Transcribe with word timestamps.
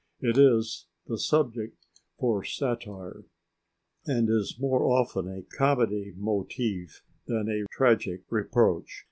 It 0.19 0.35
is 0.35 0.87
a 1.07 1.15
subject 1.15 1.77
for 2.17 2.43
satire, 2.43 3.23
and 4.07 4.29
is 4.31 4.57
more 4.59 4.83
often 4.83 5.27
a 5.27 5.43
comedy 5.43 6.11
motive 6.17 7.03
than 7.27 7.47
a 7.47 7.67
tragic 7.71 8.23
reproach. 8.31 8.99